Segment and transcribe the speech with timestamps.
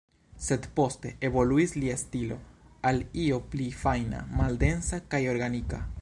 [0.43, 2.39] Sed poste, evoluis lia stilo,
[2.93, 5.87] al io pli fajna, maldensa, kaj organika.